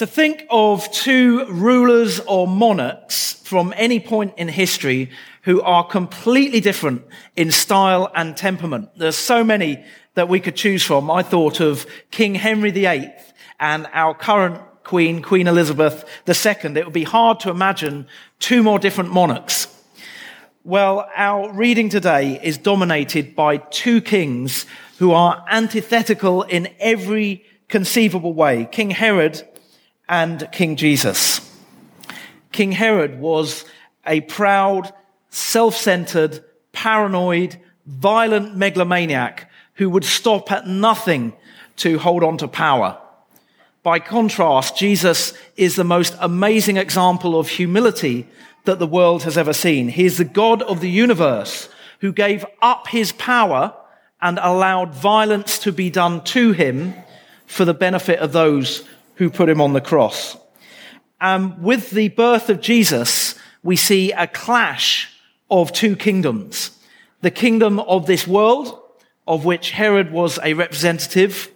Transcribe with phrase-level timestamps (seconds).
[0.00, 5.10] So think of two rulers or monarchs from any point in history
[5.42, 7.04] who are completely different
[7.36, 8.88] in style and temperament.
[8.96, 9.84] There's so many
[10.14, 11.10] that we could choose from.
[11.10, 13.12] I thought of King Henry VIII
[13.58, 16.78] and our current Queen, Queen Elizabeth II.
[16.78, 18.06] It would be hard to imagine
[18.38, 19.66] two more different monarchs.
[20.64, 24.64] Well, our reading today is dominated by two kings
[24.98, 28.66] who are antithetical in every conceivable way.
[28.72, 29.46] King Herod
[30.10, 31.40] and King Jesus.
[32.50, 33.64] King Herod was
[34.04, 34.92] a proud,
[35.30, 37.56] self-centered, paranoid,
[37.86, 41.32] violent megalomaniac who would stop at nothing
[41.76, 42.98] to hold on to power.
[43.84, 48.26] By contrast, Jesus is the most amazing example of humility
[48.64, 49.88] that the world has ever seen.
[49.88, 51.68] He is the God of the universe
[52.00, 53.74] who gave up his power
[54.20, 56.94] and allowed violence to be done to him
[57.46, 58.84] for the benefit of those
[59.20, 60.34] who put him on the cross.
[61.20, 65.12] Um, with the birth of Jesus, we see a clash
[65.50, 66.70] of two kingdoms.
[67.20, 68.80] The kingdom of this world,
[69.26, 71.50] of which Herod was a representative,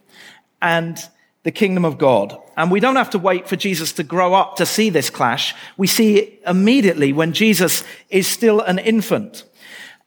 [0.60, 0.98] and
[1.44, 2.38] the kingdom of God.
[2.54, 5.54] And we don't have to wait for Jesus to grow up to see this clash.
[5.78, 9.42] We see it immediately when Jesus is still an infant.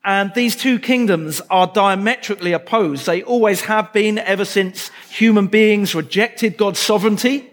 [0.08, 3.06] And these two kingdoms are diametrically opposed.
[3.06, 7.52] They always have been ever since human beings rejected God's sovereignty.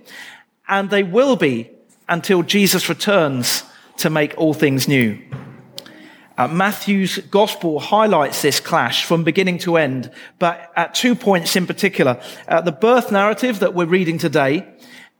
[0.68, 1.68] And they will be
[2.08, 3.64] until Jesus returns
[3.96, 5.20] to make all things new.
[6.38, 11.66] Uh, Matthew's gospel highlights this clash from beginning to end, but at two points in
[11.66, 12.22] particular.
[12.46, 14.64] Uh, the birth narrative that we're reading today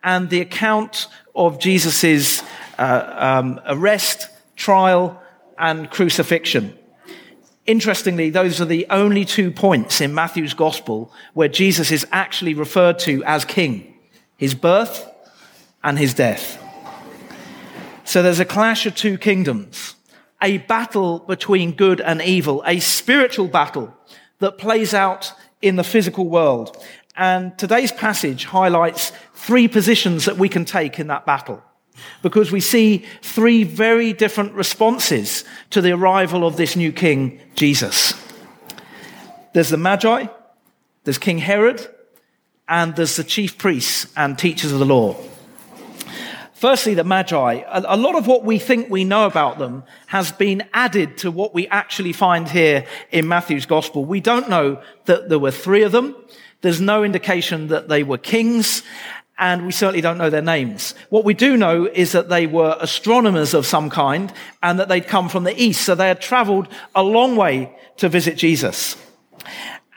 [0.05, 2.45] and the account of Jesus'
[2.79, 5.21] uh, um, arrest, trial,
[5.59, 6.79] and crucifixion.
[7.67, 12.99] Interestingly, those are the only two points in Matthew's gospel where Jesus is actually referred
[13.01, 13.95] to as king.
[14.37, 15.09] His birth
[15.83, 16.61] and his death.
[18.05, 19.95] So there's a clash of two kingdoms,
[20.43, 23.97] a battle between good and evil, a spiritual battle
[24.41, 26.77] that plays out in the physical world.
[27.17, 31.63] And today's passage highlights three positions that we can take in that battle
[32.23, 38.15] because we see three very different responses to the arrival of this new king, Jesus.
[39.53, 40.27] There's the Magi,
[41.05, 41.87] there's King Herod,
[42.69, 45.17] and there's the chief priests and teachers of the law.
[46.55, 47.63] Firstly, the Magi.
[47.69, 51.53] A lot of what we think we know about them has been added to what
[51.53, 54.05] we actually find here in Matthew's gospel.
[54.07, 56.17] We don't know that there were three of them.
[56.63, 58.83] There's no indication that they were kings
[59.39, 60.95] and we certainly don't know their names.
[61.11, 65.07] What we do know is that they were astronomers of some kind and that they'd
[65.07, 65.83] come from the east.
[65.83, 68.97] So they had traveled a long way to visit Jesus.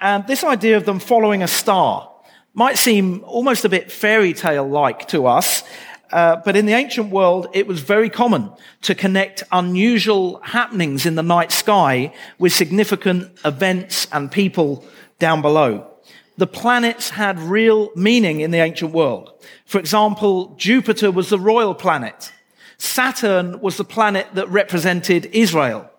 [0.01, 2.11] And this idea of them following a star
[2.53, 5.63] might seem almost a bit fairy tale like to us.
[6.11, 11.15] Uh, but in the ancient world, it was very common to connect unusual happenings in
[11.15, 14.83] the night sky with significant events and people
[15.19, 15.96] down below
[16.37, 19.31] the planets had real meaning in the ancient world.
[19.65, 22.31] For example, Jupiter was the royal planet.
[22.77, 25.89] Saturn was the planet that represented Israel.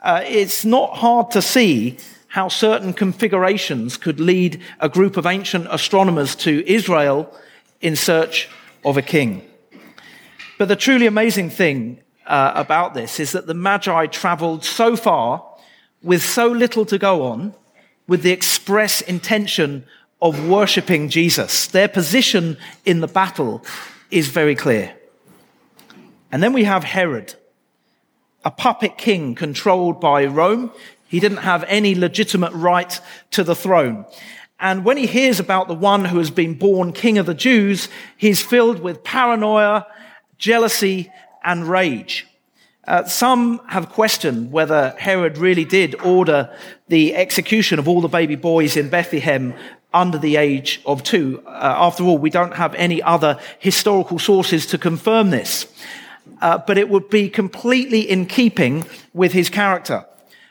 [0.00, 5.66] Uh, it's not hard to see how certain configurations could lead a group of ancient
[5.70, 7.32] astronomers to Israel
[7.80, 8.48] in search
[8.84, 9.42] of a king.
[10.58, 15.44] But the truly amazing thing uh, about this is that the Magi traveled so far
[16.02, 17.54] with so little to go on
[18.08, 19.84] with the express intention
[20.20, 21.68] of worshipping Jesus.
[21.68, 23.64] Their position in the battle
[24.10, 24.94] is very clear.
[26.32, 27.34] And then we have Herod,
[28.44, 30.72] a puppet king controlled by Rome.
[31.06, 34.04] He didn't have any legitimate right to the throne.
[34.60, 37.88] And when he hears about the one who has been born king of the Jews,
[38.16, 39.86] he's filled with paranoia,
[40.36, 41.12] jealousy,
[41.44, 42.26] and rage.
[42.88, 46.50] Uh, some have questioned whether Herod really did order
[46.88, 49.52] the execution of all the baby boys in Bethlehem
[49.92, 51.42] under the age of two.
[51.46, 55.66] Uh, after all, we don't have any other historical sources to confirm this.
[56.40, 60.06] Uh, but it would be completely in keeping with his character.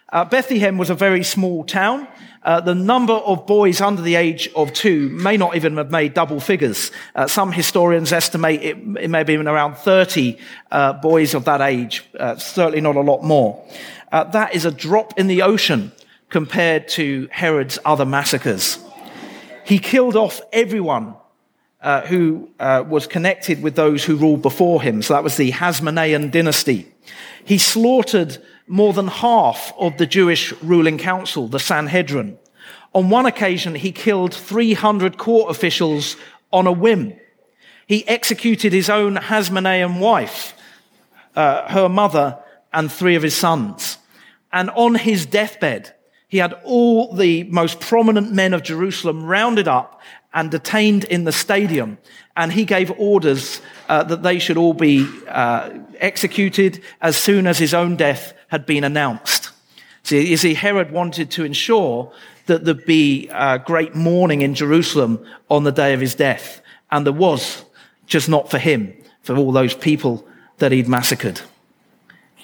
[0.09, 2.07] Uh, Bethlehem was a very small town.
[2.44, 6.13] Uh, the number of boys under the age of two may not even have made
[6.13, 6.92] double figures.
[7.13, 10.38] Uh, some historians estimate it, it, may have been around 30
[10.71, 13.62] uh, boys of that age, uh, certainly not a lot more.
[14.09, 15.92] Uh, that is a drop in the ocean
[16.30, 18.80] compared to Herod's other massacres.
[19.65, 21.15] He killed off everyone
[22.07, 25.01] who was connected with those who ruled before him.
[25.01, 26.94] So that was the Hasmonean dynasty.
[27.44, 32.37] He slaughtered more than half of the Jewish ruling council, the Sanhedrin.
[32.93, 36.17] On one occasion, he killed 300 court officials
[36.51, 37.13] on a whim.
[37.87, 40.53] He executed his own Hasmonean wife,
[41.35, 42.39] uh, her mother,
[42.73, 43.97] and three of his sons.
[44.51, 45.93] And on his deathbed,
[46.27, 50.01] he had all the most prominent men of Jerusalem rounded up
[50.33, 51.97] and detained in the stadium.
[52.35, 55.69] And he gave orders uh, that they should all be uh,
[55.99, 59.51] executed as soon as his own death had been announced.
[60.03, 62.11] See, you see, Herod wanted to ensure
[62.45, 66.61] that there'd be uh, great mourning in Jerusalem on the day of his death.
[66.91, 67.65] And there was,
[68.05, 70.25] just not for him, for all those people
[70.59, 71.41] that he'd massacred.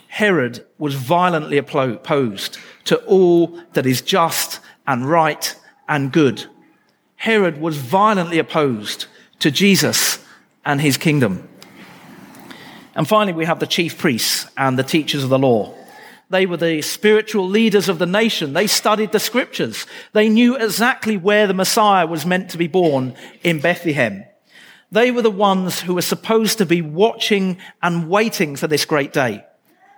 [0.10, 5.56] Herod was violently opposed to all that is just and right
[5.88, 6.46] and good.
[7.16, 9.06] Herod was violently opposed
[9.40, 10.20] to Jesus
[10.66, 11.48] and his kingdom.
[12.96, 15.74] And finally, we have the chief priests and the teachers of the law.
[16.34, 18.54] They were the spiritual leaders of the nation.
[18.54, 19.86] They studied the scriptures.
[20.14, 23.14] They knew exactly where the Messiah was meant to be born
[23.44, 24.26] in Bethlehem.
[24.92, 29.14] They were the ones who were supposed to be watching and waiting for this great
[29.14, 29.46] day.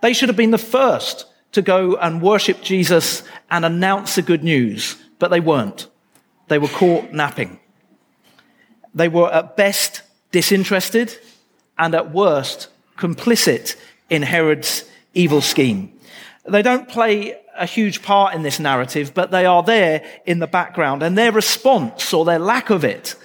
[0.01, 4.43] They should have been the first to go and worship Jesus and announce the good
[4.43, 5.87] news, but they weren't.
[6.49, 7.61] They were caught napping.
[8.93, 10.01] They were at best
[10.33, 11.17] disinterested
[11.77, 12.67] and at worst
[12.97, 13.77] complicit
[14.09, 14.83] in Herod's
[15.13, 15.93] evil scheme.
[16.47, 20.47] They don't play a huge part in this narrative, but they are there in the
[20.47, 21.01] background.
[21.01, 23.15] And their response or their lack of it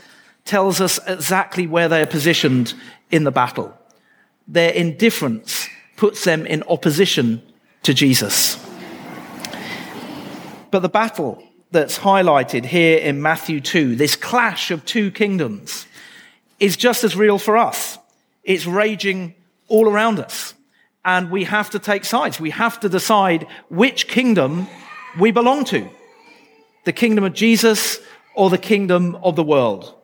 [0.45, 2.75] tells us exactly where they are positioned
[3.11, 3.77] in the battle.
[4.49, 7.43] Their indifference puts them in opposition
[7.83, 8.59] to Jesus.
[10.71, 15.87] But the battle that's highlighted here in Matthew 2, this clash of two kingdoms,
[16.59, 17.99] is just as real for us.
[18.45, 19.35] It's raging
[19.69, 20.55] all around us
[21.05, 22.41] and we have to take sides.
[22.41, 24.67] We have to decide which kingdom
[25.19, 25.88] we belong to
[26.85, 28.00] the kingdom of Jesus
[28.35, 29.94] or the kingdom of the world.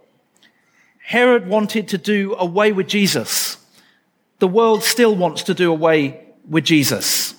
[1.02, 3.56] Herod wanted to do away with Jesus.
[4.40, 7.34] The world still wants to do away with Jesus.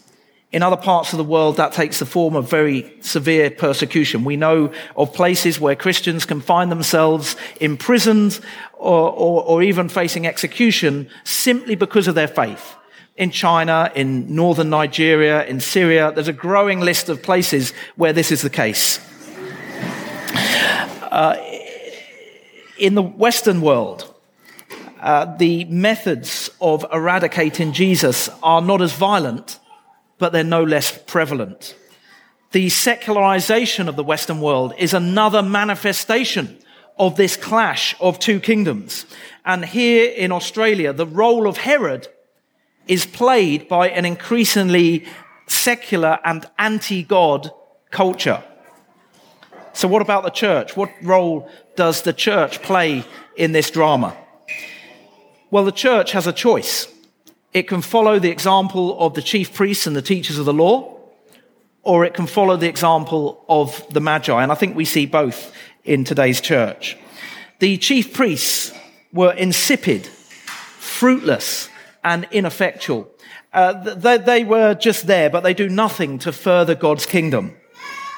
[0.51, 4.23] In other parts of the world, that takes the form of very severe persecution.
[4.23, 8.39] We know of places where Christians can find themselves imprisoned
[8.73, 12.76] or, or, or even facing execution simply because of their faith
[13.17, 16.11] in China, in northern Nigeria, in Syria.
[16.11, 18.99] There's a growing list of places where this is the case.
[21.01, 21.35] Uh,
[22.77, 24.13] in the Western world,
[25.01, 29.59] uh, the methods of eradicating Jesus are not as violent,
[30.19, 31.75] but they're no less prevalent.
[32.51, 36.57] The secularization of the Western world is another manifestation
[36.97, 39.05] of this clash of two kingdoms.
[39.45, 42.07] And here in Australia, the role of Herod
[42.87, 45.05] is played by an increasingly
[45.47, 47.51] secular and anti God
[47.91, 48.43] culture.
[49.73, 50.75] So, what about the church?
[50.75, 53.03] What role does the church play
[53.35, 54.17] in this drama?
[55.51, 56.87] Well, the church has a choice.
[57.53, 60.99] It can follow the example of the chief priests and the teachers of the law,
[61.83, 64.43] or it can follow the example of the Magi.
[64.43, 66.97] And I think we see both in today's church.
[67.59, 68.73] The chief priests
[69.13, 71.69] were insipid, fruitless,
[72.07, 73.09] and ineffectual.
[73.51, 77.57] Uh, they, they were just there, but they do nothing to further God's kingdom.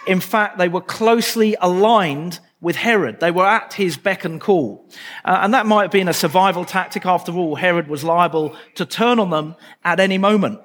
[0.06, 3.20] In fact, they were closely aligned with Herod.
[3.20, 4.88] They were at his beck and call.
[5.26, 7.06] Uh, and that might have been a survival tactic.
[7.06, 10.60] After all, Herod was liable to turn on them at any moment.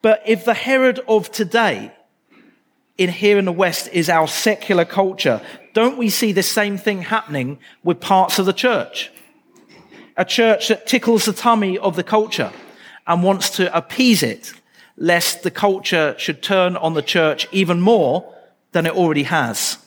[0.00, 1.92] But if the Herod of today
[2.96, 5.42] in here in the West is our secular culture,
[5.74, 9.10] don't we see the same thing happening with parts of the church?
[10.16, 12.52] A church that tickles the tummy of the culture
[13.06, 14.52] and wants to appease it,
[14.96, 18.32] lest the culture should turn on the church even more
[18.72, 19.78] than it already has.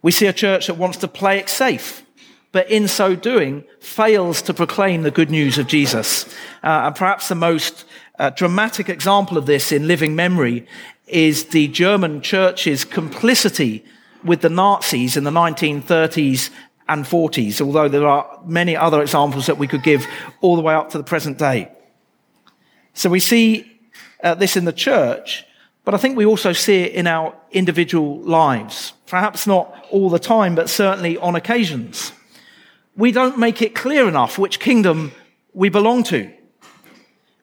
[0.00, 2.04] We see a church that wants to play it safe,
[2.50, 6.26] but in so doing fails to proclaim the good news of Jesus.
[6.62, 7.84] Uh, and perhaps the most
[8.18, 10.66] uh, dramatic example of this in living memory
[11.06, 13.84] is the German church's complicity
[14.24, 16.50] with the Nazis in the 1930s
[16.92, 20.06] and 40s, although there are many other examples that we could give
[20.40, 21.70] all the way up to the present day.
[22.94, 23.80] So we see
[24.22, 25.44] uh, this in the church,
[25.84, 28.92] but I think we also see it in our individual lives.
[29.06, 32.12] Perhaps not all the time, but certainly on occasions.
[32.96, 35.12] We don't make it clear enough which kingdom
[35.54, 36.30] we belong to.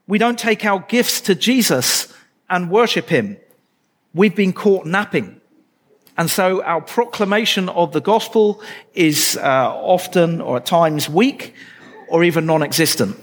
[0.08, 2.14] We don't take our gifts to Jesus
[2.50, 3.38] and worship him.
[4.14, 5.39] We've been caught napping.
[6.20, 8.62] And so our proclamation of the gospel
[8.94, 11.54] is uh, often or at times weak
[12.10, 13.16] or even non existent.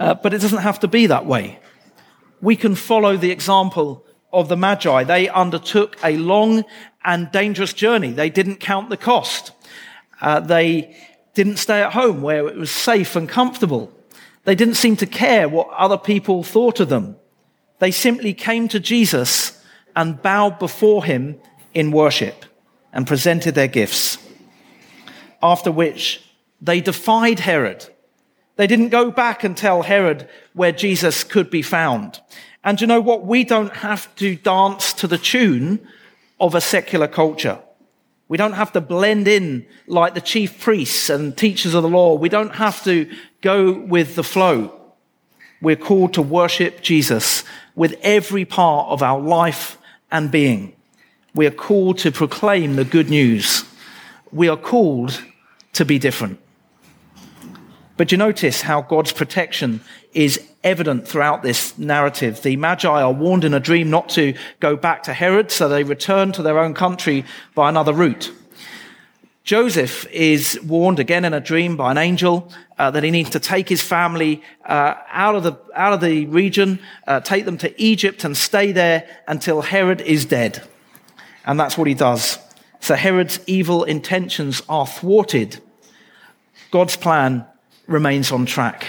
[0.00, 1.58] Uh, but it doesn't have to be that way.
[2.40, 5.04] We can follow the example of the Magi.
[5.04, 6.64] They undertook a long
[7.04, 8.12] and dangerous journey.
[8.12, 9.52] They didn't count the cost.
[10.22, 10.96] Uh, they
[11.34, 13.92] didn't stay at home where it was safe and comfortable.
[14.44, 17.16] They didn't seem to care what other people thought of them.
[17.78, 19.61] They simply came to Jesus
[19.94, 21.38] and bowed before him
[21.74, 22.44] in worship
[22.92, 24.18] and presented their gifts.
[25.42, 26.22] After which
[26.60, 27.88] they defied Herod.
[28.56, 32.20] They didn't go back and tell Herod where Jesus could be found.
[32.62, 33.26] And you know what?
[33.26, 35.86] We don't have to dance to the tune
[36.38, 37.58] of a secular culture.
[38.28, 42.14] We don't have to blend in like the chief priests and teachers of the law.
[42.14, 44.78] We don't have to go with the flow.
[45.60, 47.44] We're called to worship Jesus
[47.74, 49.78] with every part of our life
[50.12, 50.74] and being.
[51.34, 53.64] We are called to proclaim the good news.
[54.30, 55.20] We are called
[55.72, 56.38] to be different.
[57.96, 59.80] But you notice how God's protection
[60.12, 62.42] is evident throughout this narrative.
[62.42, 65.82] The Magi are warned in a dream not to go back to Herod, so they
[65.82, 68.30] return to their own country by another route.
[69.52, 73.38] Joseph is warned again in a dream by an angel uh, that he needs to
[73.38, 77.68] take his family uh, out of the out of the region, uh, take them to
[77.78, 80.66] Egypt, and stay there until Herod is dead.
[81.44, 82.38] And that's what he does.
[82.80, 85.60] So Herod's evil intentions are thwarted.
[86.70, 87.44] God's plan
[87.86, 88.86] remains on track.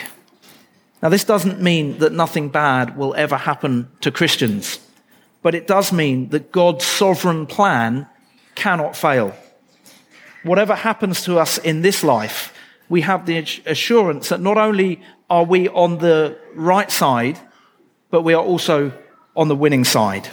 [1.02, 4.80] Now, this doesn't mean that nothing bad will ever happen to Christians,
[5.42, 8.08] but it does mean that God's sovereign plan
[8.56, 9.36] cannot fail
[10.44, 12.54] whatever happens to us in this life,
[12.90, 17.40] we have the assurance that not only are we on the right side,
[18.12, 18.92] but we are also
[19.36, 20.30] on the winning side.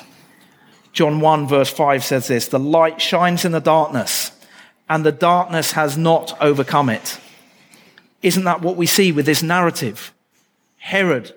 [0.92, 4.32] John 1 verse 5 says this, the light shines in the darkness
[4.88, 7.18] and the darkness has not overcome it.
[8.22, 10.12] Isn't that what we see with this narrative?
[10.78, 11.34] Herod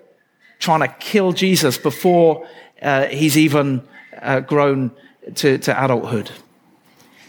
[0.58, 2.46] trying to kill Jesus before
[2.82, 3.82] uh, he's even
[4.20, 4.90] uh, grown
[5.36, 6.30] to, to adulthood.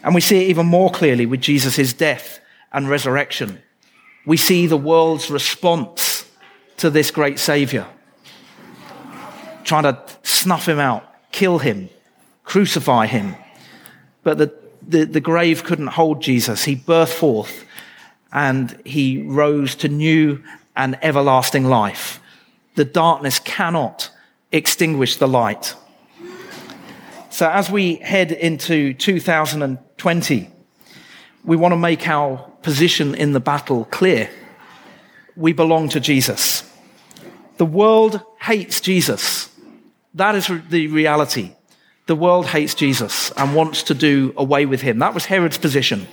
[0.06, 2.40] And we see it even more clearly with Jesus' death
[2.72, 3.62] and resurrection.
[4.24, 6.30] We see the world's response
[6.78, 7.88] to this great Savior,
[9.64, 11.90] trying to snuff him out, kill him,
[12.44, 13.36] crucify him.
[14.22, 14.54] But the,
[14.88, 16.66] the, the grave couldn't hold Jesus.
[16.66, 17.66] He birthed forth
[18.32, 20.44] and he rose to new
[20.76, 22.20] and everlasting life.
[22.76, 24.12] The darkness cannot
[24.52, 25.74] extinguish the light.
[27.32, 28.94] So as we head into
[29.98, 30.50] 2020,
[31.44, 34.30] we want to make our position in the battle clear.
[35.36, 36.70] We belong to Jesus.
[37.58, 39.50] The world hates Jesus.
[40.14, 41.56] That is the reality.
[42.08, 45.00] The world hates Jesus and wants to do away with him.
[45.00, 46.08] That was Herod's position.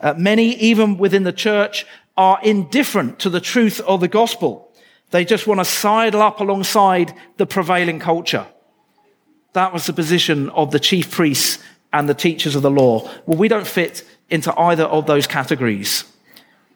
[0.00, 1.86] Uh, many, even within the church,
[2.16, 4.72] are indifferent to the truth of the gospel.
[5.10, 8.46] They just want to sidle up alongside the prevailing culture.
[9.52, 11.62] That was the position of the chief priests
[11.94, 13.08] and the teachers of the law.
[13.24, 16.04] Well, we don't fit into either of those categories.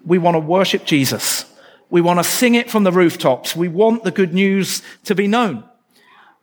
[0.06, 1.44] We want to worship Jesus.
[1.90, 3.56] We want to sing it from the rooftops.
[3.56, 5.64] We want the good news to be known.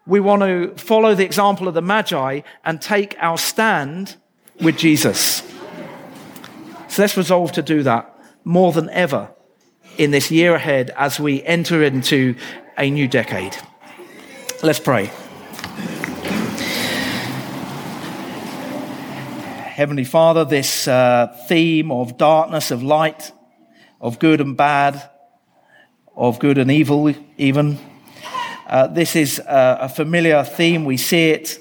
[0.06, 4.18] We want to follow the example of the Magi and take our stand
[4.62, 5.42] with Jesus.
[6.90, 8.14] So let's resolve to do that
[8.44, 9.32] more than ever
[9.98, 12.36] in this year ahead as we enter into
[12.78, 13.56] a new decade.
[14.62, 15.12] Let's pray.
[19.76, 23.34] Heavenly Father, this uh, theme of darkness, of light,
[24.00, 25.10] of good and bad,
[26.16, 27.78] of good and evil, even.
[28.68, 30.86] Uh, this is a, a familiar theme.
[30.86, 31.60] We see it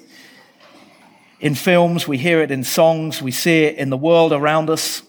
[1.40, 5.02] in films, we hear it in songs, we see it in the world around us,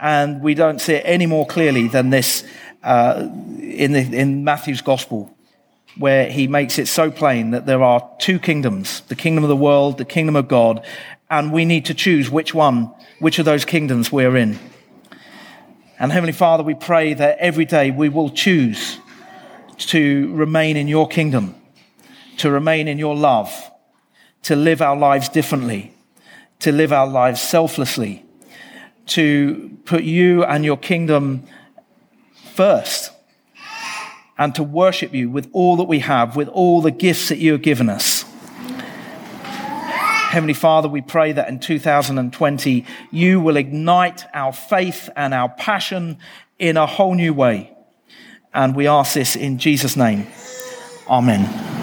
[0.00, 2.44] and we don't see it any more clearly than this
[2.82, 3.28] uh,
[3.60, 5.36] in, the, in Matthew's Gospel,
[5.98, 9.54] where he makes it so plain that there are two kingdoms the kingdom of the
[9.56, 10.82] world, the kingdom of God,
[11.32, 14.58] and we need to choose which one, which of those kingdoms we're in.
[15.98, 18.98] And Heavenly Father, we pray that every day we will choose
[19.78, 21.54] to remain in your kingdom,
[22.36, 23.50] to remain in your love,
[24.42, 25.94] to live our lives differently,
[26.58, 28.26] to live our lives selflessly,
[29.06, 31.44] to put you and your kingdom
[32.52, 33.10] first,
[34.36, 37.52] and to worship you with all that we have, with all the gifts that you
[37.52, 38.11] have given us.
[40.32, 46.16] Heavenly Father, we pray that in 2020 you will ignite our faith and our passion
[46.58, 47.76] in a whole new way.
[48.54, 50.26] And we ask this in Jesus' name.
[51.06, 51.81] Amen.